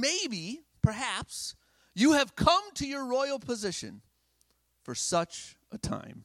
[0.00, 1.54] maybe, perhaps,
[1.94, 4.02] you have come to your royal position
[4.82, 6.24] for such a time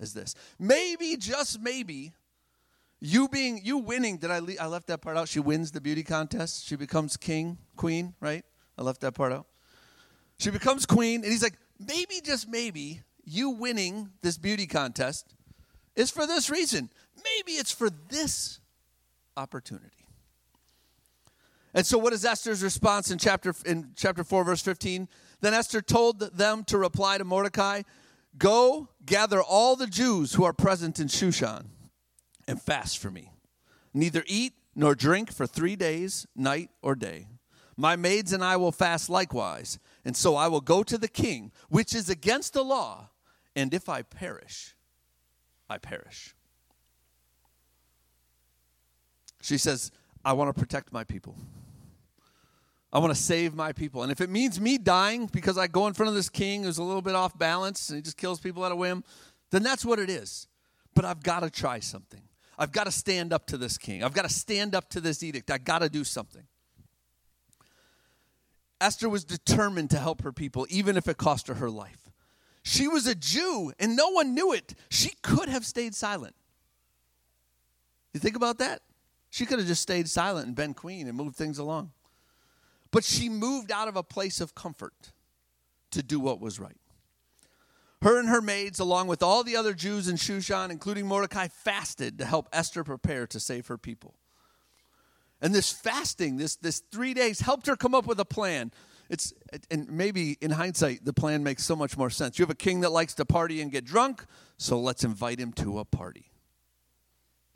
[0.00, 0.34] as this.
[0.58, 2.12] Maybe, just maybe,
[3.00, 4.18] you being you winning.
[4.18, 4.38] Did I?
[4.38, 5.28] Le- I left that part out.
[5.28, 6.64] She wins the beauty contest.
[6.66, 8.14] She becomes king, queen.
[8.20, 8.44] Right?
[8.78, 9.46] I left that part out.
[10.38, 15.34] She becomes queen, and he's like, maybe, just maybe, you winning this beauty contest
[15.94, 16.90] is for this reason.
[17.16, 18.60] Maybe it's for this
[19.36, 20.01] opportunity.
[21.74, 25.08] And so, what is Esther's response in chapter in chapter four, verse fifteen?
[25.40, 27.82] Then Esther told them to reply to Mordecai,
[28.36, 31.68] "Go gather all the Jews who are present in Shushan,
[32.46, 33.32] and fast for me.
[33.94, 37.28] Neither eat nor drink for three days, night or day.
[37.74, 41.52] My maids and I will fast likewise, and so I will go to the king,
[41.70, 43.10] which is against the law.
[43.56, 44.76] And if I perish,
[45.70, 46.34] I perish."
[49.40, 49.90] She says,
[50.22, 51.36] "I want to protect my people."
[52.92, 54.02] I want to save my people.
[54.02, 56.78] And if it means me dying because I go in front of this king who's
[56.78, 59.02] a little bit off balance and he just kills people at a whim,
[59.50, 60.46] then that's what it is.
[60.94, 62.20] But I've got to try something.
[62.58, 64.04] I've got to stand up to this king.
[64.04, 65.50] I've got to stand up to this edict.
[65.50, 66.42] I've got to do something.
[68.78, 72.10] Esther was determined to help her people, even if it cost her her life.
[72.62, 74.74] She was a Jew and no one knew it.
[74.90, 76.34] She could have stayed silent.
[78.12, 78.82] You think about that?
[79.30, 81.90] She could have just stayed silent and been queen and moved things along.
[82.92, 85.12] But she moved out of a place of comfort
[85.90, 86.76] to do what was right.
[88.02, 92.18] Her and her maids, along with all the other Jews in Shushan, including Mordecai, fasted
[92.18, 94.14] to help Esther prepare to save her people.
[95.40, 98.72] And this fasting, this, this three days, helped her come up with a plan.
[99.08, 99.32] It's,
[99.70, 102.38] and maybe in hindsight, the plan makes so much more sense.
[102.38, 104.24] You have a king that likes to party and get drunk,
[104.56, 106.30] so let's invite him to a party.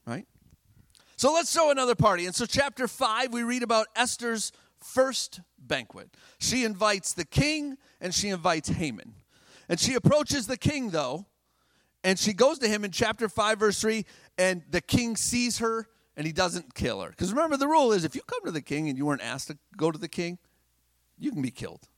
[0.07, 0.27] Right?
[1.17, 2.27] So let's throw another party.
[2.27, 6.11] And so, chapter 5, we read about Esther's first banquet.
[6.39, 9.15] She invites the king and she invites Haman.
[9.69, 11.27] And she approaches the king, though,
[12.05, 14.05] and she goes to him in chapter 5, verse 3,
[14.39, 17.11] and the king sees her and he doesn't kill her.
[17.11, 19.49] Because remember, the rule is if you come to the king and you weren't asked
[19.49, 20.39] to go to the king,
[21.19, 21.89] you can be killed.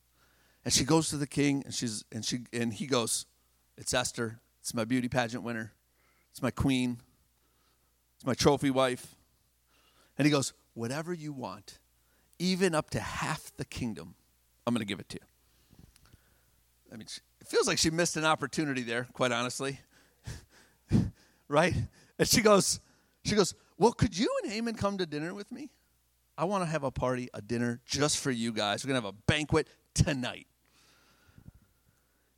[0.65, 3.27] And she goes to the king and she's and she and he goes,
[3.77, 5.73] It's Esther, it's my beauty pageant winner,
[6.31, 6.99] it's my queen,
[8.17, 9.15] it's my trophy wife.
[10.17, 11.79] And he goes, Whatever you want,
[12.39, 14.15] even up to half the kingdom,
[14.67, 15.27] I'm going to give it to you.
[16.93, 17.07] I mean,
[17.41, 19.81] it feels like she missed an opportunity there, quite honestly.
[21.49, 21.75] right?
[22.19, 22.81] And she goes,
[23.25, 25.71] she goes, well, could you and Haman come to dinner with me?
[26.37, 28.85] I want to have a party, a dinner just for you guys.
[28.85, 30.47] We're going to have a banquet tonight.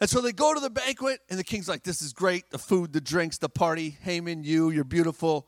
[0.00, 2.50] And so they go to the banquet, and the king's like, This is great.
[2.50, 3.98] The food, the drinks, the party.
[4.00, 5.46] Haman, you, you're beautiful.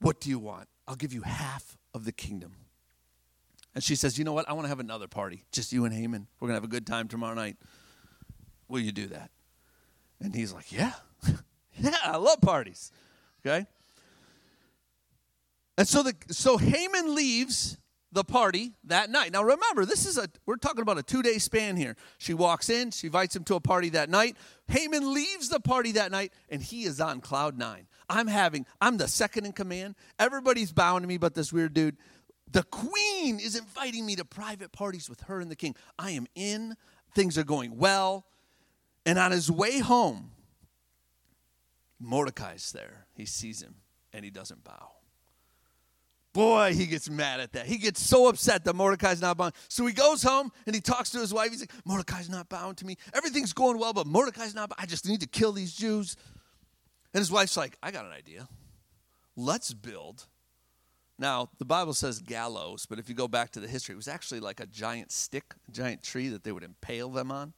[0.00, 0.68] What do you want?
[0.86, 2.54] I'll give you half of the kingdom.
[3.74, 4.48] And she says, You know what?
[4.48, 6.26] I want to have another party, just you and Haman.
[6.40, 7.56] We're going to have a good time tomorrow night.
[8.68, 9.30] Will you do that?
[10.20, 10.92] And he's like, Yeah.
[11.78, 12.92] yeah, I love parties.
[13.44, 13.66] Okay?
[15.78, 17.78] And so the so Haman leaves
[18.12, 19.32] the party that night.
[19.32, 21.96] Now remember, this is a we're talking about a 2-day span here.
[22.18, 24.36] She walks in, she invites him to a party that night.
[24.68, 27.86] Haman leaves the party that night and he is on cloud 9.
[28.08, 29.94] I'm having I'm the second in command.
[30.18, 31.96] Everybody's bowing to me but this weird dude.
[32.52, 35.74] The queen is inviting me to private parties with her and the king.
[35.98, 36.76] I am in,
[37.14, 38.26] things are going well.
[39.06, 40.30] And on his way home,
[41.98, 43.06] Mordecai's there.
[43.14, 43.76] He sees him
[44.12, 44.90] and he doesn't bow.
[46.34, 47.66] Boy, he gets mad at that.
[47.66, 49.52] He gets so upset that Mordecai's not bowing.
[49.68, 51.50] So he goes home and he talks to his wife.
[51.50, 52.96] He's like, Mordecai's not bowing to me.
[53.14, 54.72] Everything's going well, but Mordecai's not.
[54.78, 56.16] I just need to kill these Jews.
[57.14, 58.48] And his wife's like, I got an idea.
[59.36, 60.26] Let's build
[61.22, 64.08] now, the Bible says gallows, but if you go back to the history, it was
[64.08, 67.54] actually like a giant stick, a giant tree that they would impale them on.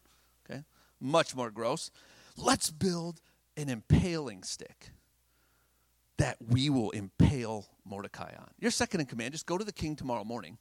[0.48, 0.62] Okay?
[1.00, 1.90] Much more gross.
[2.36, 3.20] Let's build
[3.56, 4.90] an impaling stick
[6.18, 8.50] that we will impale Mordecai on.
[8.58, 9.32] You're second in command.
[9.32, 10.58] Just go to the king tomorrow morning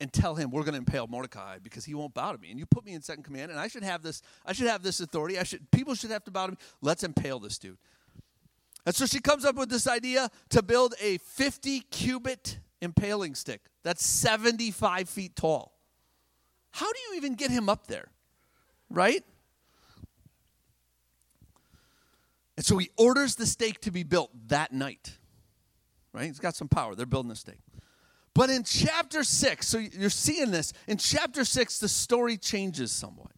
[0.00, 2.50] and tell him we're going to impale Mordecai because he won't bow to me.
[2.50, 4.22] And you put me in second command, and I should have this.
[4.46, 5.38] I should have this authority.
[5.38, 5.70] I should.
[5.70, 6.58] People should have to bow to me.
[6.80, 7.76] Let's impale this dude.
[8.86, 13.60] And so she comes up with this idea to build a 50 cubit impaling stick
[13.82, 15.72] that's 75 feet tall.
[16.70, 18.08] How do you even get him up there?
[18.88, 19.22] Right?
[22.56, 25.16] And so he orders the stake to be built that night.
[26.12, 26.26] Right?
[26.26, 26.94] He's got some power.
[26.94, 27.60] They're building the stake.
[28.34, 33.32] But in chapter 6, so you're seeing this, in chapter 6, the story changes somewhat.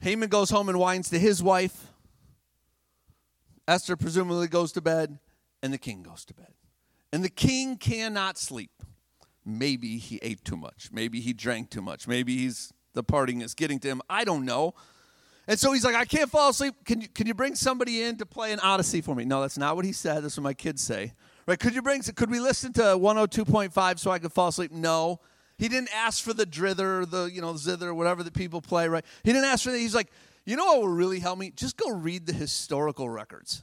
[0.00, 1.87] Haman goes home and whines to his wife.
[3.68, 5.18] Esther presumably goes to bed,
[5.62, 6.54] and the king goes to bed.
[7.12, 8.70] And the king cannot sleep.
[9.44, 10.90] maybe he ate too much.
[10.92, 12.06] Maybe he drank too much.
[12.08, 14.02] Maybe he's the partying is getting to him.
[14.10, 14.74] I don't know.
[15.46, 16.74] And so he's like, I can't fall asleep.
[16.84, 19.24] Can you, can you bring somebody in to play an Odyssey for me?
[19.24, 20.22] No, that's not what he said.
[20.22, 21.14] That's what my kids say.
[21.46, 21.58] Right?
[21.58, 22.02] Could you bring?
[22.02, 24.72] Could we listen to 102.5 so I could fall asleep?
[24.72, 25.20] No.
[25.56, 28.88] He didn't ask for the drither, the you know zither, whatever that people play.
[28.88, 29.04] Right?
[29.22, 29.78] He didn't ask for that.
[29.78, 30.10] He's like,
[30.48, 31.50] you know what will really help me?
[31.50, 33.62] Just go read the historical records.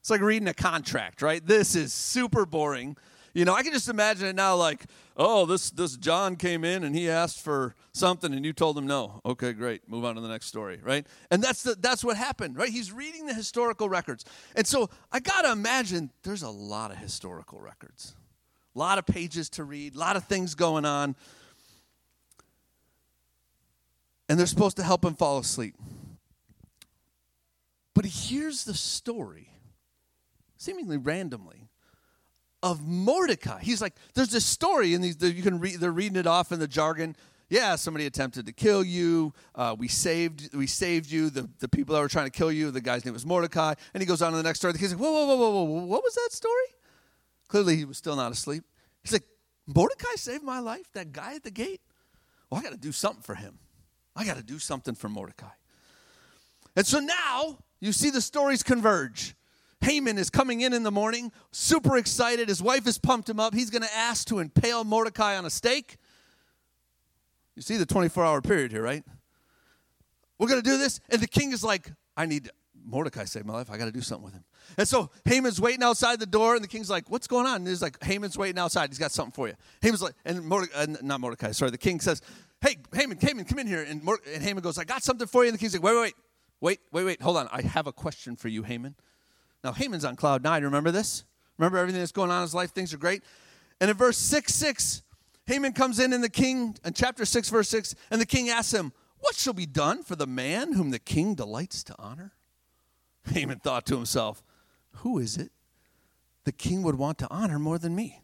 [0.00, 1.46] It's like reading a contract, right?
[1.46, 2.96] This is super boring.
[3.34, 4.86] You know, I can just imagine it now like,
[5.18, 8.86] oh, this this John came in and he asked for something and you told him
[8.86, 9.20] no.
[9.26, 9.86] Okay, great.
[9.90, 11.06] Move on to the next story, right?
[11.30, 12.70] And that's the, that's what happened, right?
[12.70, 14.24] He's reading the historical records.
[14.56, 18.14] And so I got to imagine there's a lot of historical records.
[18.74, 21.14] A lot of pages to read, a lot of things going on.
[24.30, 25.74] And they're supposed to help him fall asleep.
[28.12, 29.48] But he hears the story,
[30.56, 31.68] seemingly randomly,
[32.62, 33.60] of Mordecai.
[33.60, 36.58] He's like, there's this story, and these you can read, they're reading it off in
[36.58, 37.16] the jargon.
[37.48, 39.32] Yeah, somebody attempted to kill you.
[39.54, 41.28] Uh, we saved, we saved you.
[41.28, 43.74] The, the people that were trying to kill you, the guy's name was Mordecai.
[43.92, 44.72] And he goes on to the next story.
[44.78, 46.54] He's like, whoa, whoa, whoa, whoa, whoa, what was that story?
[47.48, 48.64] Clearly, he was still not asleep.
[49.02, 49.24] He's like,
[49.66, 50.90] Mordecai saved my life.
[50.94, 51.82] That guy at the gate.
[52.48, 53.58] Well, I got to do something for him.
[54.16, 55.52] I got to do something for Mordecai.
[56.74, 59.34] And so now you see the stories converge.
[59.80, 62.48] Haman is coming in in the morning, super excited.
[62.48, 63.54] His wife has pumped him up.
[63.54, 65.96] He's going to ask to impale Mordecai on a stake.
[67.56, 69.02] You see the 24 hour period here, right?
[70.38, 71.00] We're going to do this.
[71.10, 72.50] And the king is like, I need
[72.84, 73.68] Mordecai saved my life.
[73.68, 74.44] I got to do something with him.
[74.78, 77.56] And so Haman's waiting outside the door, and the king's like, What's going on?
[77.56, 78.90] And he's like, Haman's waiting outside.
[78.90, 79.54] He's got something for you.
[79.80, 81.72] Haman's like, and Mordecai, not Mordecai, sorry.
[81.72, 82.22] The king says,
[82.60, 83.82] Hey, Haman, Haman, come in here.
[83.82, 85.48] And, Morde- and Haman goes, I got something for you.
[85.48, 86.14] And the king's like, Wait, wait, wait.
[86.62, 87.48] Wait, wait, wait, hold on.
[87.50, 88.94] I have a question for you, Haman.
[89.64, 90.62] Now, Haman's on cloud nine.
[90.62, 91.24] Remember this?
[91.58, 92.70] Remember everything that's going on in his life?
[92.70, 93.24] Things are great.
[93.80, 95.02] And in verse 6 6,
[95.46, 98.72] Haman comes in, and the king, in chapter 6, verse 6, and the king asks
[98.72, 102.32] him, What shall be done for the man whom the king delights to honor?
[103.26, 104.44] Haman thought to himself,
[104.98, 105.50] Who is it
[106.44, 108.22] the king would want to honor more than me?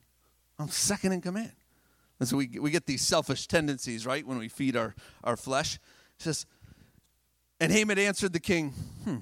[0.61, 1.53] I'm second in command.
[2.21, 4.95] And so we, we get these selfish tendencies, right, when we feed our,
[5.25, 5.81] our flesh.
[6.17, 6.47] He says,
[7.61, 8.71] and Haman answered the king,
[9.05, 9.19] hmm.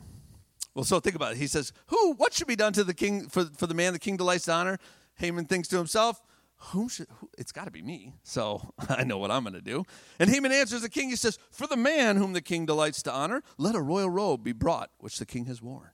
[0.74, 1.38] Well, so think about it.
[1.38, 3.98] He says, Who, what should be done to the king for, for the man the
[3.98, 4.78] king delights to honor?
[5.14, 6.20] Haman thinks to himself,
[6.58, 8.12] Whom should who, it's gotta be me.
[8.22, 9.84] So I know what I'm gonna do.
[10.18, 13.12] And Haman answers the king, he says, For the man whom the king delights to
[13.12, 15.90] honor, let a royal robe be brought, which the king has worn,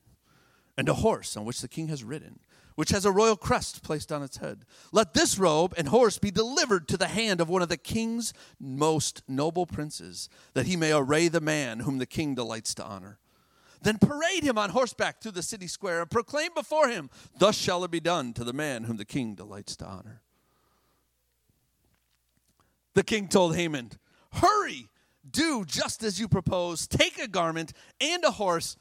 [0.76, 2.40] and a horse on which the king has ridden,
[2.74, 4.64] which has a royal crest placed on its head.
[4.92, 8.32] Let this robe and horse be delivered to the hand of one of the king's
[8.58, 13.18] most noble princes, that he may array the man whom the king delights to honor.
[13.82, 17.84] Then parade him on horseback through the city square and proclaim before him, Thus shall
[17.84, 20.22] it be done to the man whom the king delights to honor.
[22.94, 23.90] The king told Haman,
[24.34, 24.88] Hurry,
[25.28, 26.86] do just as you propose.
[26.86, 28.76] Take a garment and a horse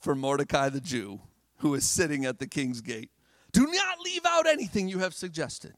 [0.00, 1.20] for Mordecai the Jew,
[1.58, 3.10] who is sitting at the king's gate.
[3.54, 5.74] Do not leave out anything you have suggested.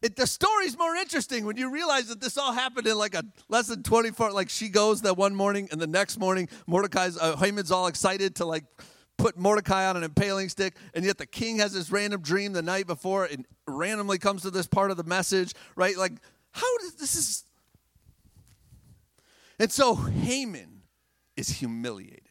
[0.00, 3.22] It, the story's more interesting when you realize that this all happened in like a
[3.50, 7.36] less than 24 like she goes that one morning and the next morning mordecai's uh,
[7.36, 8.64] haman's all excited to like
[9.16, 12.60] put mordecai on an impaling stick and yet the king has this random dream the
[12.60, 16.12] night before and randomly comes to this part of the message right like
[16.50, 17.44] how does this is
[19.58, 20.82] and so haman
[21.34, 22.23] is humiliated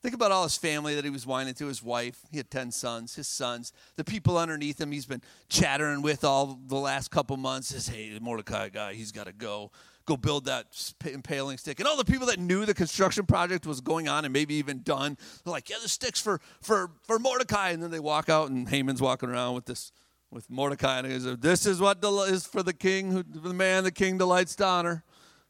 [0.00, 2.20] Think about all his family that he was whining to, his wife.
[2.30, 6.58] He had 10 sons, his sons, the people underneath him he's been chattering with all
[6.66, 7.68] the last couple months.
[7.68, 9.72] Says, hey, Mordecai guy, he's got to go.
[10.06, 10.66] Go build that
[11.04, 11.80] impaling stick.
[11.80, 14.80] And all the people that knew the construction project was going on and maybe even
[14.82, 17.70] done, they're like, yeah, the stick's for, for, for Mordecai.
[17.70, 19.92] And then they walk out, and Haman's walking around with this
[20.30, 23.84] with Mordecai, and he says, This is what is for the king, who, the man
[23.84, 25.04] the king delights to honor.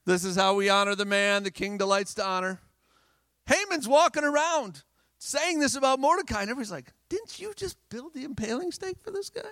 [0.07, 2.61] This is how we honor the man the king delights to honor.
[3.49, 4.83] Haman's walking around
[5.19, 9.11] saying this about Mordecai, and everybody's like, Didn't you just build the impaling stake for
[9.11, 9.51] this guy?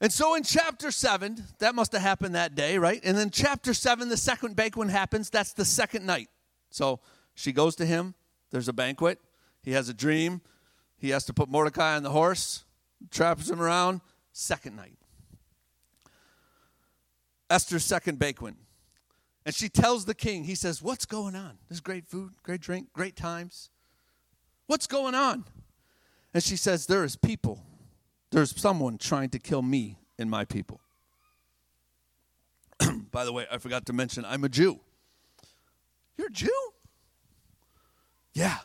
[0.00, 3.00] And so in chapter 7, that must have happened that day, right?
[3.04, 5.30] And then chapter 7, the second banquet happens.
[5.30, 6.28] That's the second night.
[6.70, 7.00] So
[7.34, 8.14] she goes to him.
[8.50, 9.18] There's a banquet.
[9.62, 10.42] He has a dream.
[10.98, 12.64] He has to put Mordecai on the horse,
[13.10, 14.00] traps him around.
[14.32, 14.96] Second night.
[17.48, 18.54] Esther's second banquet.
[19.46, 21.58] And she tells the king, he says, What's going on?
[21.68, 23.70] There's great food, great drink, great times.
[24.66, 25.44] What's going on?
[26.32, 27.62] And she says, There is people.
[28.30, 30.80] There's someone trying to kill me and my people.
[33.10, 34.80] By the way, I forgot to mention, I'm a Jew.
[36.16, 36.72] You're a Jew?
[38.32, 38.58] Yeah.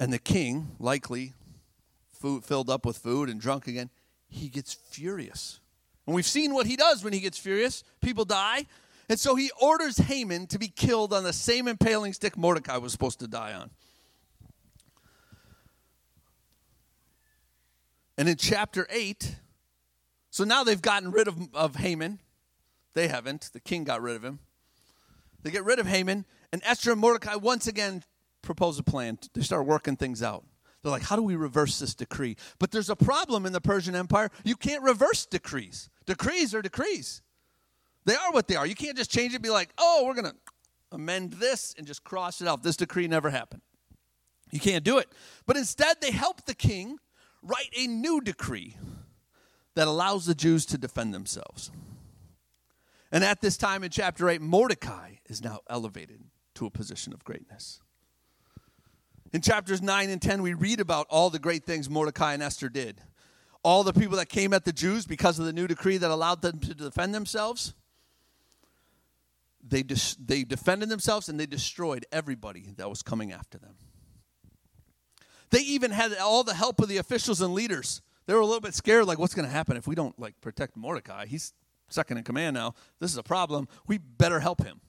[0.00, 1.32] And the king, likely
[2.12, 3.90] food, filled up with food and drunk again,
[4.28, 5.60] he gets furious.
[6.06, 7.82] And we've seen what he does when he gets furious.
[8.00, 8.66] People die.
[9.08, 12.92] And so he orders Haman to be killed on the same impaling stick Mordecai was
[12.92, 13.70] supposed to die on.
[18.16, 19.36] And in chapter 8,
[20.30, 22.20] so now they've gotten rid of, of Haman.
[22.94, 23.50] They haven't.
[23.52, 24.38] The king got rid of him.
[25.42, 28.02] They get rid of Haman, and Esther and Mordecai once again
[28.40, 29.18] propose a plan.
[29.34, 30.44] They start working things out.
[30.82, 32.36] They're like, how do we reverse this decree?
[32.58, 34.30] But there's a problem in the Persian Empire.
[34.44, 35.90] You can't reverse decrees.
[36.06, 37.22] Decrees are decrees.
[38.04, 38.66] They are what they are.
[38.66, 40.36] You can't just change it be like, oh, we're going to
[40.92, 42.62] amend this and just cross it out.
[42.62, 43.62] This decree never happened.
[44.50, 45.08] You can't do it.
[45.46, 46.98] But instead, they help the king
[47.42, 48.76] write a new decree
[49.74, 51.70] that allows the Jews to defend themselves.
[53.10, 56.20] And at this time in chapter 8, Mordecai is now elevated
[56.54, 57.80] to a position of greatness.
[59.32, 62.68] In chapters 9 and 10, we read about all the great things Mordecai and Esther
[62.68, 63.00] did.
[63.64, 66.42] All the people that came at the Jews because of the new decree that allowed
[66.42, 67.74] them to defend themselves,
[69.66, 73.76] they, dis- they defended themselves and they destroyed everybody that was coming after them.
[75.50, 78.02] They even had all the help of the officials and leaders.
[78.26, 80.38] They were a little bit scared, like, what's going to happen if we don't like
[80.42, 81.24] protect Mordecai?
[81.26, 81.54] He's
[81.88, 82.74] second in command now.
[83.00, 83.68] This is a problem.
[83.86, 84.80] We better help him.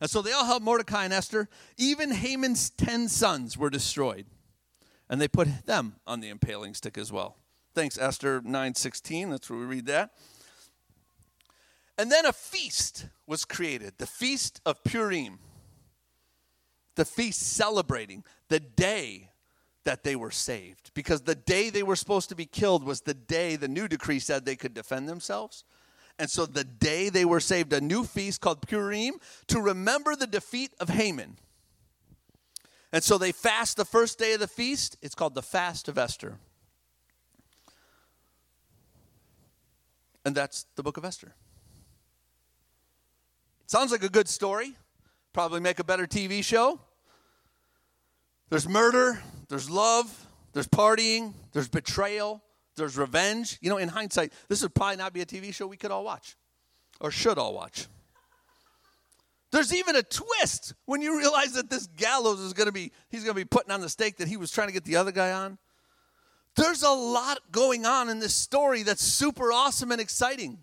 [0.00, 1.48] And so they all helped Mordecai and Esther.
[1.76, 4.26] Even Haman's ten sons were destroyed.
[5.10, 7.36] And they put them on the impaling stick as well.
[7.74, 9.30] Thanks, Esther 9:16.
[9.30, 10.14] That's where we read that.
[11.98, 15.38] And then a feast was created, the feast of Purim.
[16.96, 19.30] The feast celebrating the day
[19.82, 20.92] that they were saved.
[20.94, 24.20] Because the day they were supposed to be killed was the day the new decree
[24.20, 25.64] said they could defend themselves.
[26.18, 29.14] And so the day they were saved, a new feast called Purim
[29.48, 31.38] to remember the defeat of Haman.
[32.92, 34.96] And so they fast the first day of the feast.
[35.02, 36.38] It's called the Fast of Esther.
[40.24, 41.34] And that's the book of Esther.
[43.66, 44.76] Sounds like a good story.
[45.32, 46.80] Probably make a better TV show.
[48.50, 52.42] There's murder, there's love, there's partying, there's betrayal,
[52.76, 53.58] there's revenge.
[53.60, 56.04] You know, in hindsight, this would probably not be a TV show we could all
[56.04, 56.36] watch
[57.00, 57.86] or should all watch.
[59.50, 63.22] There's even a twist when you realize that this gallows is going to be, he's
[63.22, 65.12] going to be putting on the stake that he was trying to get the other
[65.12, 65.58] guy on.
[66.56, 70.58] There's a lot going on in this story that's super awesome and exciting.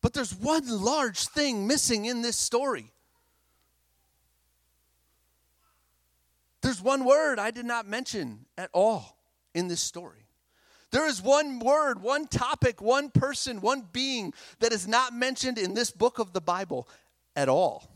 [0.00, 2.92] But there's one large thing missing in this story.
[6.62, 9.18] There's one word I did not mention at all
[9.54, 10.26] in this story.
[10.90, 15.74] There is one word, one topic, one person, one being that is not mentioned in
[15.74, 16.88] this book of the Bible
[17.36, 17.90] at all.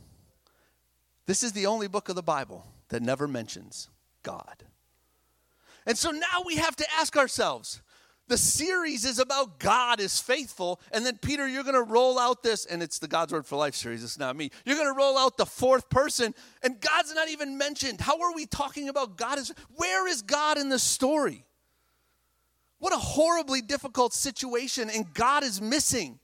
[1.27, 3.89] This is the only book of the Bible that never mentions
[4.23, 4.65] God.
[5.87, 7.83] And so now we have to ask ourselves
[8.29, 10.81] the series is about God is faithful.
[10.93, 13.57] And then, Peter, you're going to roll out this, and it's the God's Word for
[13.57, 14.51] Life series, it's not me.
[14.65, 18.01] You're going to roll out the fourth person, and God's not even mentioned.
[18.01, 19.39] How are we talking about God?
[19.39, 21.45] Is Where is God in the story?
[22.79, 26.19] What a horribly difficult situation, and God is missing.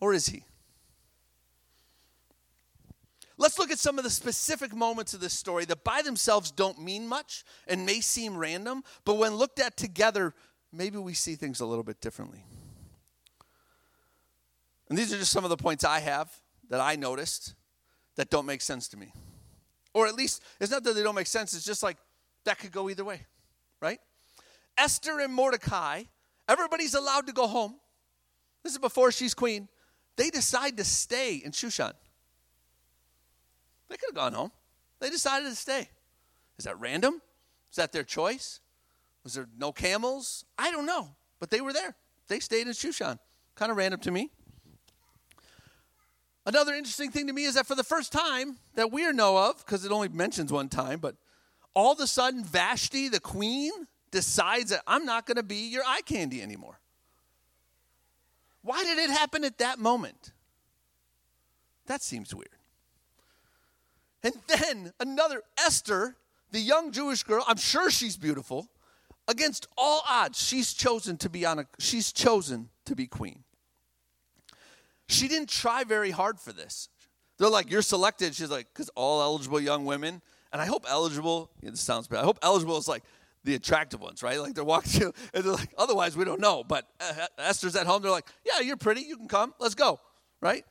[0.00, 0.44] Or is he?
[3.36, 6.80] Let's look at some of the specific moments of this story that by themselves don't
[6.80, 10.34] mean much and may seem random, but when looked at together,
[10.72, 12.44] maybe we see things a little bit differently.
[14.88, 16.30] And these are just some of the points I have
[16.70, 17.54] that I noticed
[18.16, 19.12] that don't make sense to me.
[19.92, 21.96] Or at least, it's not that they don't make sense, it's just like
[22.44, 23.22] that could go either way
[23.84, 24.00] right?
[24.78, 26.04] Esther and Mordecai,
[26.48, 27.76] everybody's allowed to go home.
[28.62, 29.68] This is before she's queen.
[30.16, 31.92] They decide to stay in Shushan.
[33.88, 34.52] They could have gone home.
[35.00, 35.88] They decided to stay.
[36.58, 37.20] Is that random?
[37.70, 38.60] Is that their choice?
[39.22, 40.44] Was there no camels?
[40.58, 41.14] I don't know.
[41.40, 41.94] But they were there.
[42.28, 43.18] They stayed in Shushan.
[43.54, 44.30] Kind of random to me.
[46.46, 49.64] Another interesting thing to me is that for the first time that we know of,
[49.64, 51.16] because it only mentions one time, but
[51.74, 53.72] all of a sudden Vashti, the queen,
[54.10, 56.78] decides that I'm not going to be your eye candy anymore.
[58.62, 60.32] Why did it happen at that moment?
[61.86, 62.48] That seems weird.
[64.24, 66.16] And then another Esther,
[66.50, 68.68] the young Jewish girl, I'm sure she's beautiful.
[69.28, 73.44] Against all odds, she's chosen to be on a she's chosen to be queen.
[75.08, 76.88] She didn't try very hard for this.
[77.38, 78.34] They're like, You're selected.
[78.34, 82.20] She's like, because all eligible young women and I hope eligible, yeah, this sounds bad.
[82.20, 83.02] I hope eligible is like
[83.42, 84.38] the attractive ones, right?
[84.38, 85.02] Like they're walking
[85.34, 86.62] and they're like, otherwise we don't know.
[86.62, 88.02] But uh, Esther's at home.
[88.02, 89.02] They're like, yeah, you're pretty.
[89.02, 89.52] You can come.
[89.58, 90.00] Let's go,
[90.40, 90.64] right?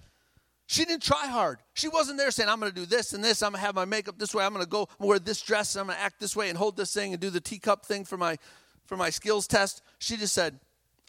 [0.65, 1.59] She didn't try hard.
[1.73, 3.43] She wasn't there saying, I'm going to do this and this.
[3.43, 4.45] I'm going to have my makeup this way.
[4.45, 5.75] I'm going to go wear this dress.
[5.75, 8.05] I'm going to act this way and hold this thing and do the teacup thing
[8.05, 8.37] for my,
[8.85, 9.81] for my skills test.
[9.99, 10.59] She just said,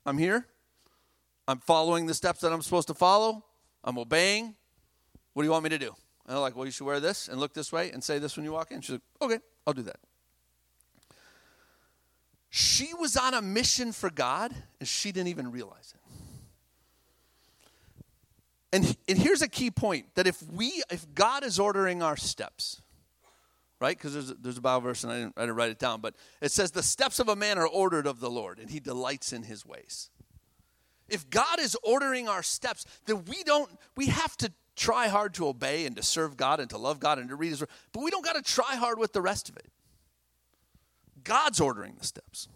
[0.05, 0.47] I'm here.
[1.47, 3.45] I'm following the steps that I'm supposed to follow.
[3.85, 4.55] I'm obeying.
[5.35, 5.95] What do you want me to do?
[6.27, 8.37] And they're like, well, you should wear this and look this way and say this
[8.37, 8.81] when you walk in.
[8.81, 9.99] She's like, okay, I'll do that.
[12.51, 16.01] She was on a mission for God and she didn't even realize it.
[18.75, 22.83] And, and here's a key point that if we, if God is ordering our steps,
[23.81, 23.97] right?
[23.97, 26.17] Because there's, there's a Bible verse and I didn't, I didn't write it down, but
[26.41, 29.33] it says, The steps of a man are ordered of the Lord, and he delights
[29.33, 30.11] in his ways.
[31.09, 35.47] If God is ordering our steps, then we don't, we have to try hard to
[35.47, 38.03] obey and to serve God and to love God and to read his word, but
[38.03, 39.71] we don't got to try hard with the rest of it.
[41.23, 42.49] God's ordering the steps.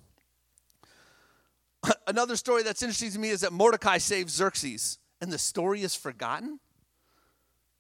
[2.08, 5.94] Another story that's interesting to me is that Mordecai saves Xerxes and the story is
[5.94, 6.60] forgotten?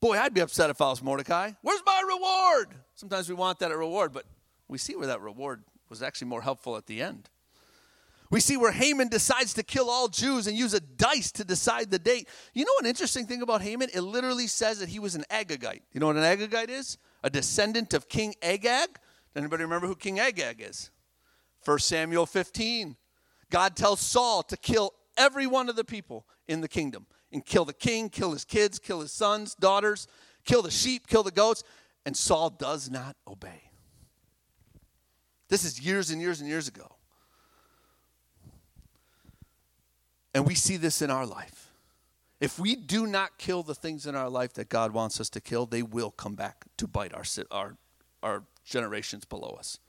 [0.00, 1.52] Boy, I'd be upset if I was Mordecai.
[1.62, 2.68] Where's my reward?
[2.94, 4.24] Sometimes we want that reward, but
[4.68, 7.28] we see where that reward was actually more helpful at the end.
[8.30, 11.90] We see where Haman decides to kill all Jews and use a dice to decide
[11.90, 12.28] the date.
[12.52, 13.88] You know an interesting thing about Haman?
[13.94, 15.80] It literally says that he was an Agagite.
[15.92, 16.98] You know what an Agagite is?
[17.24, 18.90] A descendant of King Agag.
[19.34, 20.90] Does anybody remember who King Agag is?
[21.64, 22.96] 1 Samuel 15.
[23.50, 27.64] God tells Saul to kill every one of the people in the kingdom and kill
[27.64, 30.08] the king, kill his kids, kill his sons, daughters,
[30.44, 31.62] kill the sheep, kill the goats.
[32.06, 33.70] And Saul does not obey.
[35.48, 36.94] This is years and years and years ago.
[40.34, 41.70] And we see this in our life.
[42.40, 45.40] If we do not kill the things in our life that God wants us to
[45.40, 47.76] kill, they will come back to bite our, our,
[48.22, 49.80] our generations below us.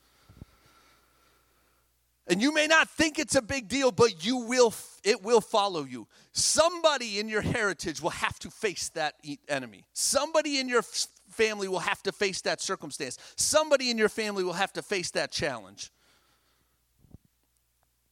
[2.30, 4.72] And you may not think it's a big deal, but you will
[5.02, 6.06] it will follow you.
[6.32, 9.14] Somebody in your heritage will have to face that
[9.48, 9.84] enemy.
[9.94, 10.82] Somebody in your
[11.30, 13.18] family will have to face that circumstance.
[13.34, 15.90] Somebody in your family will have to face that challenge.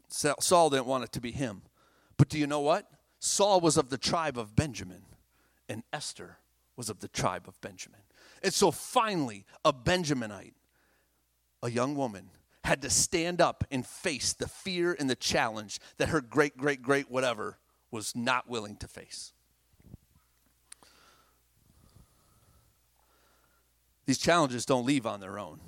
[0.08, 1.62] Saul didn't want it to be him.
[2.16, 2.90] But do you know what?
[3.21, 5.02] Saul was of the tribe of Benjamin,
[5.69, 6.38] and Esther
[6.76, 8.00] was of the tribe of Benjamin.
[8.43, 10.54] And so finally, a Benjaminite,
[11.62, 12.30] a young woman,
[12.64, 16.82] had to stand up and face the fear and the challenge that her great, great,
[16.82, 17.58] great whatever
[17.90, 19.32] was not willing to face.
[24.06, 25.60] These challenges don't leave on their own.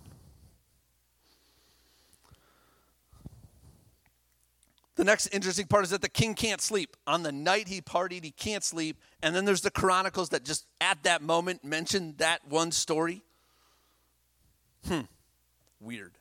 [4.96, 6.94] The next interesting part is that the king can't sleep.
[7.06, 8.98] On the night he partied, he can't sleep.
[9.22, 13.22] And then there's the Chronicles that just at that moment mention that one story.
[14.86, 15.02] Hmm,
[15.80, 16.12] weird.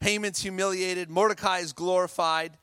[0.00, 2.58] Haman's humiliated, Mordecai is glorified.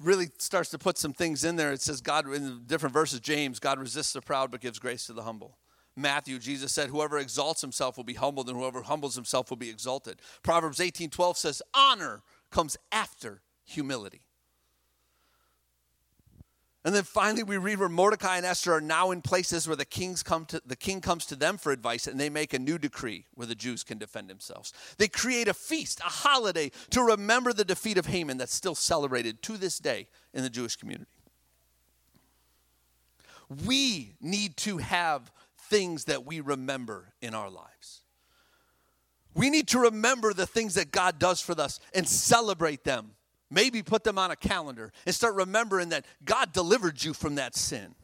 [0.00, 1.72] Really starts to put some things in there.
[1.72, 5.12] It says, God, in different verses, James, God resists the proud but gives grace to
[5.12, 5.58] the humble.
[5.96, 9.68] Matthew, Jesus said, Whoever exalts himself will be humbled, and whoever humbles himself will be
[9.70, 10.22] exalted.
[10.44, 12.20] Proverbs 18 12 says, Honor
[12.50, 14.27] comes after humility.
[16.88, 19.84] And then finally, we read where Mordecai and Esther are now in places where the
[19.84, 22.78] kings come to the king comes to them for advice, and they make a new
[22.78, 24.72] decree where the Jews can defend themselves.
[24.96, 29.42] They create a feast, a holiday to remember the defeat of Haman that's still celebrated
[29.42, 31.10] to this day in the Jewish community.
[33.66, 38.00] We need to have things that we remember in our lives.
[39.34, 43.10] We need to remember the things that God does for us and celebrate them
[43.50, 47.56] Maybe put them on a calendar and start remembering that God delivered you from that
[47.56, 47.94] sin.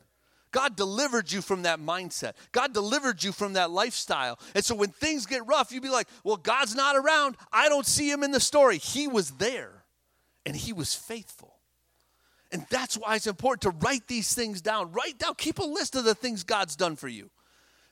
[0.52, 2.34] God delivered you from that mindset.
[2.52, 4.38] God delivered you from that lifestyle.
[4.54, 7.36] And so when things get rough, you'd be like, well, God's not around.
[7.52, 8.78] I don't see him in the story.
[8.78, 9.84] He was there
[10.46, 11.56] and he was faithful.
[12.52, 14.92] And that's why it's important to write these things down.
[14.92, 17.30] Write down, keep a list of the things God's done for you.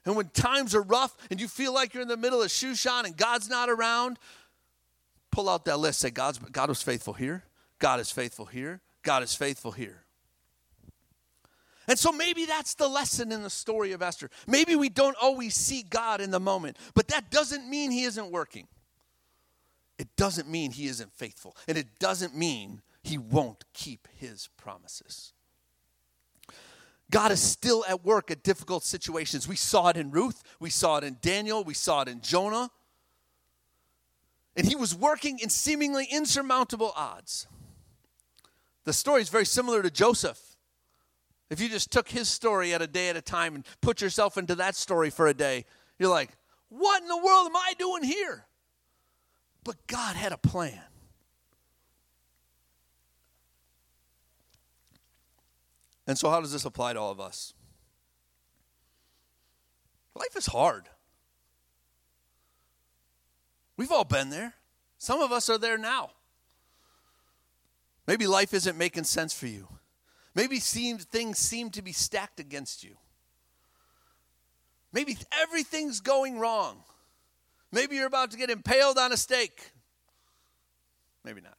[0.04, 3.04] And when times are rough and you feel like you're in the middle of Shushan
[3.04, 4.18] and God's not around,
[5.32, 5.98] pull out that list.
[5.98, 7.42] Say, God's, God was faithful here.
[7.80, 8.80] God is faithful here.
[9.02, 10.04] God is faithful here.
[11.88, 14.30] And so maybe that's the lesson in the story of Esther.
[14.46, 18.30] Maybe we don't always see God in the moment, but that doesn't mean He isn't
[18.30, 18.68] working.
[19.98, 21.56] It doesn't mean He isn't faithful.
[21.66, 25.32] And it doesn't mean He won't keep His promises.
[27.10, 29.46] God is still at work at difficult situations.
[29.46, 32.70] We saw it in Ruth, we saw it in Daniel, we saw it in Jonah.
[34.56, 37.46] And he was working in seemingly insurmountable odds.
[38.84, 40.56] The story is very similar to Joseph.
[41.50, 44.36] If you just took his story at a day at a time and put yourself
[44.36, 45.64] into that story for a day,
[45.98, 46.30] you're like,
[46.68, 48.46] what in the world am I doing here?
[49.64, 50.80] But God had a plan.
[56.06, 57.54] And so, how does this apply to all of us?
[60.14, 60.88] Life is hard.
[63.82, 64.54] We've all been there.
[64.96, 66.10] Some of us are there now.
[68.06, 69.66] Maybe life isn't making sense for you.
[70.36, 72.94] Maybe seems, things seem to be stacked against you.
[74.92, 76.84] Maybe everything's going wrong.
[77.72, 79.72] Maybe you're about to get impaled on a stake.
[81.24, 81.56] Maybe not.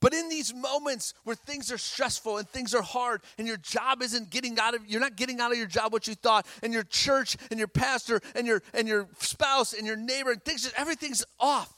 [0.00, 4.00] But in these moments where things are stressful and things are hard and your job
[4.02, 6.72] isn't getting out of you're not getting out of your job what you thought and
[6.72, 10.62] your church and your pastor and your and your spouse and your neighbor and things
[10.62, 11.72] just everything's off.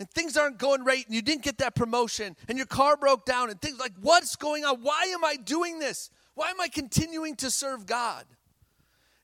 [0.00, 3.26] And things aren't going right and you didn't get that promotion and your car broke
[3.26, 4.78] down and things like what's going on?
[4.80, 6.10] Why am I doing this?
[6.34, 8.24] Why am I continuing to serve God?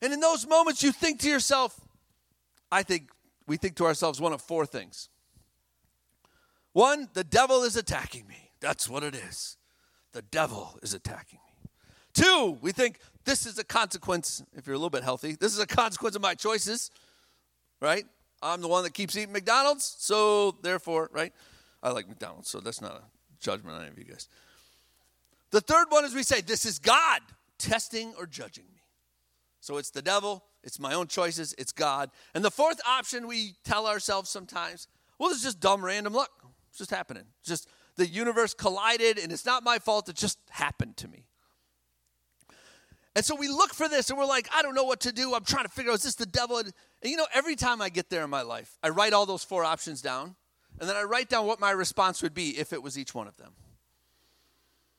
[0.01, 1.79] And in those moments you think to yourself
[2.71, 3.09] I think
[3.47, 5.09] we think to ourselves one of four things.
[6.75, 8.51] One, the devil is attacking me.
[8.59, 9.55] That's what it is.
[10.11, 11.69] The devil is attacking me.
[12.13, 15.59] Two, we think this is a consequence, if you're a little bit healthy, this is
[15.59, 16.91] a consequence of my choices,
[17.79, 18.03] right?
[18.43, 21.31] I'm the one that keeps eating McDonald's, so therefore, right?
[21.81, 23.03] I like McDonald's, so that's not a
[23.39, 24.27] judgment on any of you guys.
[25.51, 27.21] The third one is we say, this is God
[27.57, 28.81] testing or judging me.
[29.61, 32.11] So it's the devil, it's my own choices, it's God.
[32.33, 36.31] And the fourth option we tell ourselves sometimes, well, it's just dumb random luck.
[36.75, 37.23] It's just happening.
[37.41, 40.09] Just the universe collided, and it's not my fault.
[40.09, 41.23] It just happened to me.
[43.15, 45.33] And so we look for this, and we're like, I don't know what to do.
[45.33, 46.57] I'm trying to figure out, is this the devil?
[46.57, 49.41] And you know, every time I get there in my life, I write all those
[49.41, 50.35] four options down,
[50.77, 53.29] and then I write down what my response would be if it was each one
[53.29, 53.53] of them.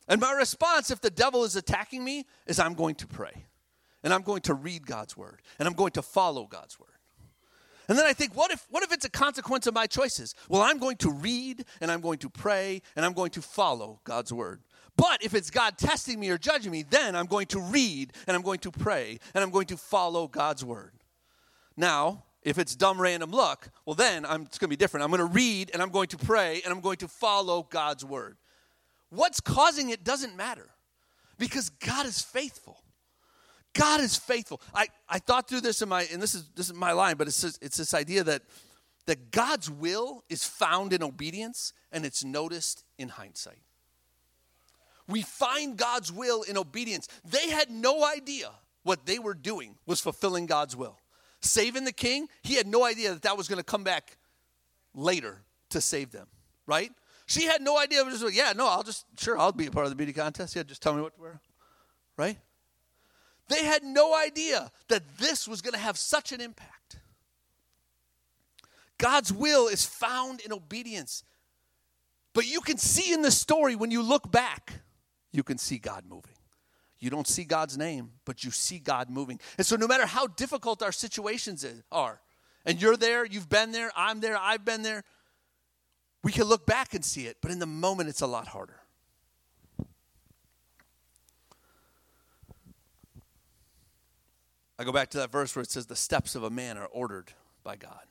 [0.08, 3.44] And my response, if the devil is attacking me, is I'm going to pray,
[4.02, 6.95] and I'm going to read God's word, and I'm going to follow God's word.
[7.88, 10.34] And then I think, what if, what if it's a consequence of my choices?
[10.48, 14.00] Well, I'm going to read and I'm going to pray and I'm going to follow
[14.04, 14.62] God's word.
[14.96, 18.36] But if it's God testing me or judging me, then I'm going to read and
[18.36, 20.92] I'm going to pray and I'm going to follow God's word.
[21.76, 25.04] Now, if it's dumb random luck, well, then I'm, it's going to be different.
[25.04, 28.04] I'm going to read and I'm going to pray and I'm going to follow God's
[28.04, 28.36] word.
[29.10, 30.70] What's causing it doesn't matter
[31.38, 32.80] because God is faithful.
[33.76, 34.60] God is faithful.
[34.74, 37.26] I, I thought through this in my, and this is this is my line, but
[37.26, 38.42] it's this, it's this idea that
[39.06, 43.60] that God's will is found in obedience and it's noticed in hindsight.
[45.08, 47.06] We find God's will in obedience.
[47.24, 48.50] They had no idea
[48.82, 50.98] what they were doing was fulfilling God's will.
[51.40, 54.16] Saving the king, he had no idea that that was going to come back
[54.94, 56.26] later to save them,
[56.66, 56.90] right?
[57.26, 58.02] She had no idea.
[58.04, 60.56] Just like, yeah, no, I'll just, sure, I'll be a part of the beauty contest.
[60.56, 61.40] Yeah, just tell me what to wear,
[62.16, 62.38] right?
[63.48, 66.98] They had no idea that this was going to have such an impact.
[68.98, 71.22] God's will is found in obedience.
[72.32, 74.80] But you can see in the story when you look back,
[75.32, 76.32] you can see God moving.
[76.98, 79.38] You don't see God's name, but you see God moving.
[79.58, 82.20] And so, no matter how difficult our situations are,
[82.64, 85.04] and you're there, you've been there, I'm there, I've been there,
[86.24, 88.80] we can look back and see it, but in the moment, it's a lot harder.
[94.78, 96.86] I go back to that verse where it says, The steps of a man are
[96.86, 97.32] ordered
[97.64, 98.04] by God.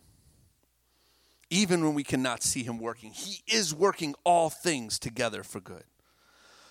[1.49, 5.84] Even when we cannot see him working, he is working all things together for good.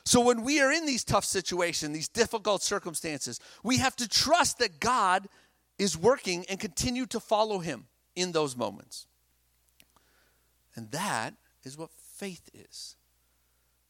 [0.04, 4.58] So when we are in these tough situations, these difficult circumstances, we have to trust
[4.58, 5.28] that God
[5.78, 9.06] is working and continue to follow him in those moments.
[10.76, 12.96] And that is what faith is.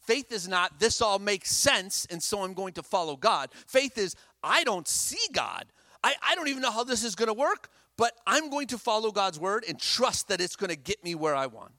[0.01, 3.51] Faith is not, this all makes sense, and so I'm going to follow God.
[3.67, 5.65] Faith is, I don't see God,
[6.05, 8.79] I, I don't even know how this is going to work, but I'm going to
[8.79, 11.73] follow God's word and trust that it's going to get me where I want.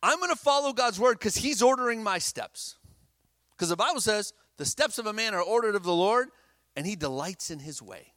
[0.00, 2.76] I'm going to follow God's word because He's ordering my steps.
[3.50, 6.28] Because the Bible says, the steps of a man are ordered of the Lord,
[6.76, 8.12] and He delights in His way.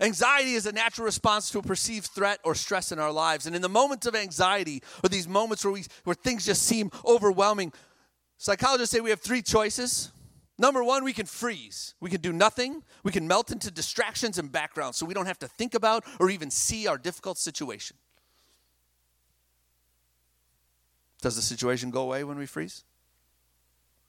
[0.00, 3.46] Anxiety is a natural response to a perceived threat or stress in our lives.
[3.46, 6.90] And in the moments of anxiety, or these moments where, we, where things just seem
[7.04, 7.72] overwhelming,
[8.36, 10.10] psychologists say we have three choices
[10.58, 11.94] Number one, we can freeze.
[12.00, 12.82] We can do nothing.
[13.02, 16.30] We can melt into distractions and backgrounds so we don't have to think about or
[16.30, 17.96] even see our difficult situation.
[21.20, 22.84] Does the situation go away when we freeze?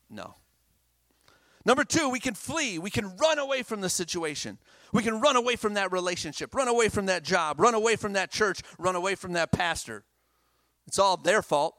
[0.10, 0.36] No.
[1.65, 2.79] Number two, we can flee.
[2.79, 4.57] We can run away from the situation.
[4.93, 8.13] We can run away from that relationship, run away from that job, run away from
[8.13, 10.05] that church, run away from that pastor.
[10.88, 11.75] It's all their fault.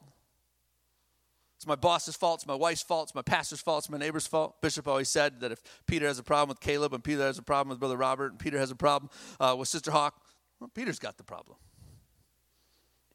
[1.59, 2.39] It's my boss's fault.
[2.39, 3.09] It's my wife's fault.
[3.09, 3.81] It's my pastor's fault.
[3.81, 4.63] It's my neighbor's fault.
[4.63, 7.43] Bishop always said that if Peter has a problem with Caleb and Peter has a
[7.43, 10.23] problem with Brother Robert and Peter has a problem uh, with Sister Hawk,
[10.61, 11.57] well, Peter's got the problem.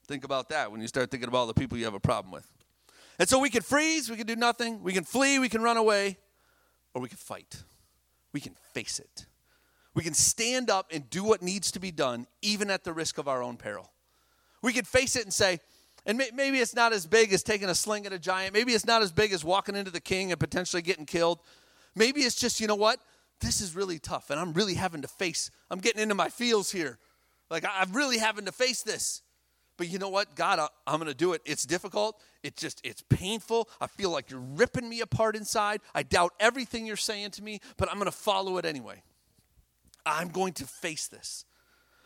[0.08, 2.34] Think about that when you start thinking about all the people you have a problem
[2.34, 2.45] with.
[3.17, 5.77] And so we can freeze, we can do nothing, we can flee, we can run
[5.77, 6.17] away,
[6.93, 7.63] or we can fight.
[8.34, 9.27] we can face it.
[9.93, 13.17] We can stand up and do what needs to be done, even at the risk
[13.17, 13.91] of our own peril.
[14.62, 15.60] We can face it and say,
[16.05, 18.53] and maybe it's not as big as taking a sling at a giant.
[18.53, 21.39] Maybe it's not as big as walking into the king and potentially getting killed.
[21.95, 22.99] Maybe it's just, you know what?
[23.39, 26.71] This is really tough, and I'm really having to face, I'm getting into my feels
[26.71, 26.97] here.
[27.49, 29.21] Like, I'm really having to face this.
[29.75, 30.35] But you know what?
[30.35, 31.41] God, I'm going to do it.
[31.45, 32.21] It's difficult.
[32.43, 33.67] It's just, it's painful.
[33.81, 35.81] I feel like you're ripping me apart inside.
[35.95, 39.01] I doubt everything you're saying to me, but I'm going to follow it anyway.
[40.05, 41.45] I'm going to face this.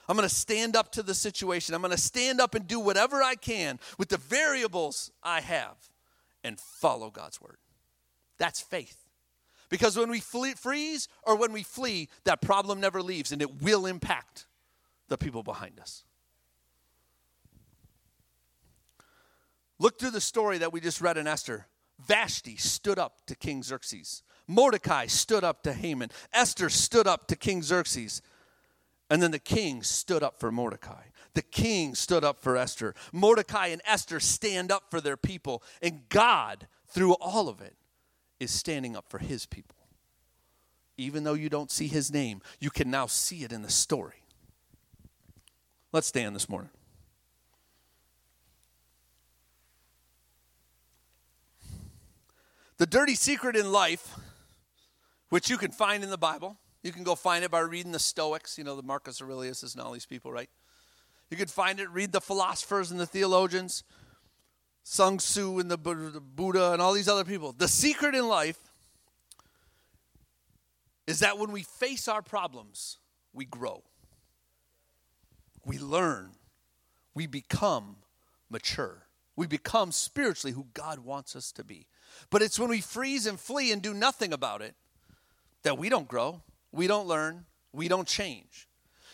[0.07, 1.75] I'm going to stand up to the situation.
[1.75, 5.75] I'm going to stand up and do whatever I can with the variables I have
[6.43, 7.57] and follow God's word.
[8.37, 9.03] That's faith.
[9.69, 13.61] Because when we flee, freeze or when we flee, that problem never leaves and it
[13.61, 14.47] will impact
[15.09, 16.05] the people behind us.
[19.79, 21.67] Look through the story that we just read in Esther.
[21.99, 24.23] Vashti stood up to King Xerxes.
[24.47, 26.09] Mordecai stood up to Haman.
[26.33, 28.21] Esther stood up to King Xerxes.
[29.09, 31.03] And then the king stood up for Mordecai.
[31.33, 32.93] The king stood up for Esther.
[33.13, 35.63] Mordecai and Esther stand up for their people.
[35.81, 37.75] And God, through all of it,
[38.39, 39.77] is standing up for his people.
[40.97, 44.23] Even though you don't see his name, you can now see it in the story.
[45.91, 46.71] Let's stand this morning.
[52.77, 54.15] The dirty secret in life,
[55.29, 57.99] which you can find in the Bible, you can go find it by reading the
[57.99, 60.49] Stoics, you know, the Marcus Aurelius and all these people, right?
[61.29, 63.83] You could find it, read the philosophers and the theologians,
[64.83, 67.51] Sun Tzu and the Buddha and all these other people.
[67.51, 68.59] The secret in life
[71.05, 72.97] is that when we face our problems,
[73.33, 73.83] we grow,
[75.65, 76.31] we learn,
[77.13, 77.97] we become
[78.49, 81.87] mature, we become spiritually who God wants us to be.
[82.29, 84.75] But it's when we freeze and flee and do nothing about it
[85.63, 86.41] that we don't grow,
[86.77, 88.67] we don't learn, we don't change.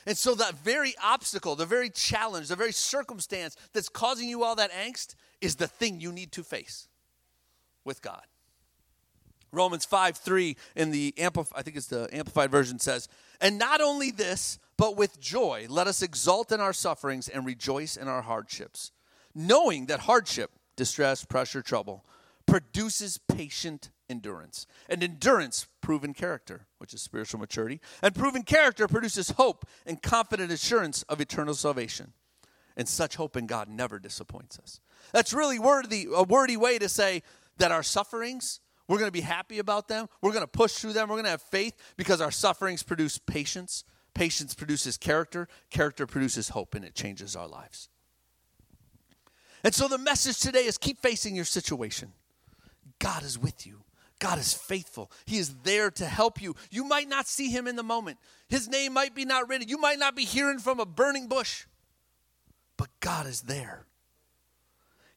[0.06, 4.56] And so, that very obstacle, the very challenge, the very circumstance that's causing you all
[4.56, 6.90] that angst is the thing you need to face
[7.86, 8.24] with God.
[9.54, 13.08] Romans 5 3 in the Amplified, I think it's the Amplified version says,
[13.40, 17.96] And not only this, but with joy, let us exult in our sufferings and rejoice
[17.96, 18.92] in our hardships,
[19.34, 22.04] knowing that hardship, distress, pressure, trouble,
[22.46, 24.68] produces patient endurance.
[24.88, 27.82] And endurance, proven character, which is spiritual maturity.
[28.02, 32.14] And proven character produces hope and confident assurance of eternal salvation.
[32.78, 34.80] And such hope in God never disappoints us.
[35.12, 37.24] That's really worthy, a wordy way to say
[37.58, 40.08] that our sufferings, we're going to be happy about them.
[40.22, 41.10] We're going to push through them.
[41.10, 43.84] We're going to have faith because our sufferings produce patience.
[44.14, 45.48] Patience produces character.
[45.70, 47.90] Character produces hope, and it changes our lives.
[49.64, 52.12] And so the message today is keep facing your situation.
[53.00, 53.83] God is with you.
[54.24, 55.12] God is faithful.
[55.26, 56.56] He is there to help you.
[56.72, 58.20] You might not see him in the moment.
[58.48, 59.68] His name might be not written.
[59.68, 61.66] You might not be hearing from a burning bush.
[62.78, 63.86] But God is there.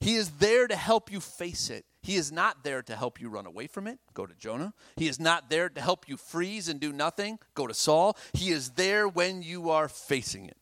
[0.00, 1.84] He is there to help you face it.
[2.02, 4.00] He is not there to help you run away from it.
[4.12, 4.74] Go to Jonah.
[4.96, 7.38] He is not there to help you freeze and do nothing.
[7.54, 8.18] Go to Saul.
[8.32, 10.56] He is there when you are facing it.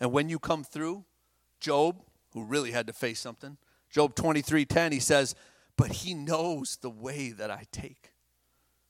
[0.00, 1.04] And when you come through,
[1.60, 3.56] Job, who really had to face something,
[3.88, 5.36] Job 23:10 he says,
[5.76, 8.12] but he knows the way that I take.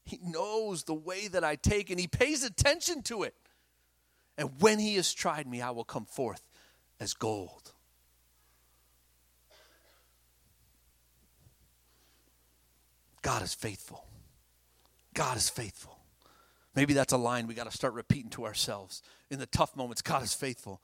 [0.04, 3.34] He knows the way that I take, and he pays attention to it.
[4.36, 6.42] And when he has tried me, I will come forth
[6.98, 7.72] as gold.
[13.22, 14.04] God is faithful.
[15.14, 15.98] God is faithful.
[16.74, 20.02] Maybe that's a line we got to start repeating to ourselves in the tough moments.
[20.02, 20.82] God is faithful.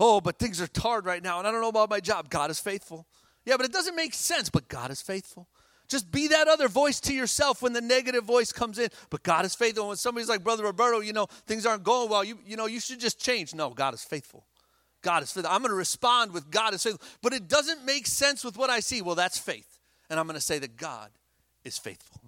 [0.00, 2.28] Oh, but things are hard right now, and I don't know about my job.
[2.28, 3.06] God is faithful.
[3.46, 4.50] Yeah, but it doesn't make sense.
[4.50, 5.48] But God is faithful.
[5.88, 8.88] Just be that other voice to yourself when the negative voice comes in.
[9.08, 9.88] But God is faithful.
[9.88, 12.80] When somebody's like, Brother Roberto, you know, things aren't going well, you, you know, you
[12.80, 13.54] should just change.
[13.54, 14.44] No, God is faithful.
[15.02, 15.52] God is faithful.
[15.52, 17.06] I'm going to respond with God is faithful.
[17.22, 19.00] But it doesn't make sense with what I see.
[19.00, 19.78] Well, that's faith.
[20.10, 21.10] And I'm going to say that God
[21.64, 22.20] is faithful.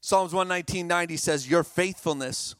[0.00, 2.56] Psalms 119.90 says, Your faithfulness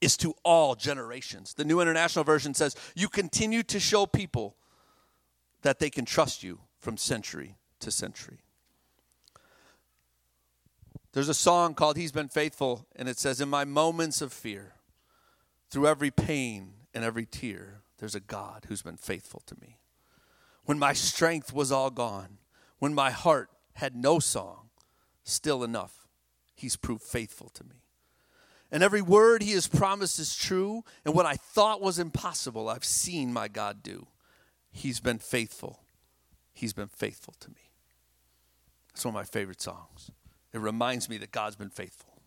[0.00, 1.54] is to all generations.
[1.54, 4.56] The New International Version says, You continue to show people
[5.62, 8.38] that they can trust you from century to century.
[11.12, 14.74] There's a song called He's Been Faithful, and it says, In my moments of fear,
[15.70, 19.78] through every pain and every tear, there's a God who's been faithful to me.
[20.64, 22.38] When my strength was all gone,
[22.78, 24.68] when my heart had no song,
[25.24, 26.06] still enough,
[26.54, 27.82] He's proved faithful to me.
[28.70, 32.84] And every word He has promised is true, and what I thought was impossible, I've
[32.84, 34.06] seen my God do.
[34.70, 35.80] He's been faithful.
[36.52, 37.70] He's been faithful to me.
[38.92, 40.10] It's one of my favorite songs.
[40.52, 42.20] It reminds me that God's been faithful.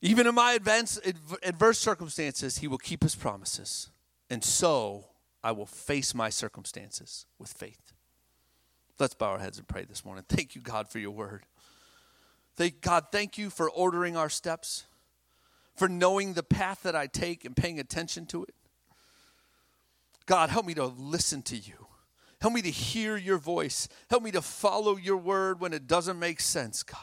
[0.00, 0.98] Even in my advance,
[1.44, 3.90] adverse circumstances, He will keep His promises.
[4.28, 5.06] And so
[5.44, 7.92] I will face my circumstances with faith.
[8.98, 10.24] Let's bow our heads and pray this morning.
[10.28, 11.44] Thank you, God, for your word.
[12.56, 14.86] Thank God, thank you for ordering our steps,
[15.76, 18.54] for knowing the path that I take and paying attention to it.
[20.32, 21.88] God, help me to listen to you.
[22.40, 23.86] Help me to hear your voice.
[24.08, 26.98] Help me to follow your word when it doesn't make sense, God.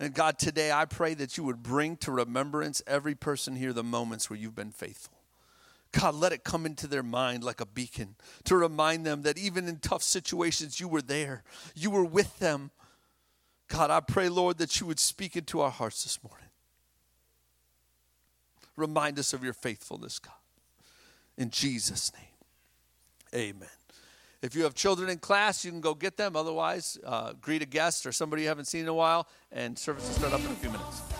[0.00, 3.84] And God, today I pray that you would bring to remembrance every person here the
[3.84, 5.20] moments where you've been faithful.
[5.92, 9.68] God, let it come into their mind like a beacon to remind them that even
[9.68, 11.44] in tough situations, you were there,
[11.76, 12.72] you were with them.
[13.68, 16.48] God, I pray, Lord, that you would speak into our hearts this morning.
[18.74, 20.34] Remind us of your faithfulness, God.
[21.36, 23.68] In Jesus' name, amen.
[24.42, 26.34] If you have children in class, you can go get them.
[26.34, 30.06] Otherwise, uh, greet a guest or somebody you haven't seen in a while, and service
[30.06, 31.11] will start up in a few minutes.